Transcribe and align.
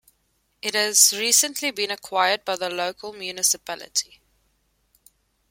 It 0.63 0.73
has 0.73 1.13
recently 1.15 1.69
been 1.69 1.91
acquired 1.91 2.43
by 2.43 2.55
the 2.55 2.71
local 2.71 3.13
municipality. 3.13 4.19